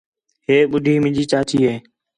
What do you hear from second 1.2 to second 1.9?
چاچی ہے